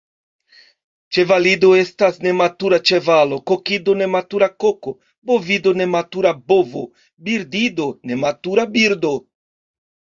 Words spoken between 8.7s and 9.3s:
birdo.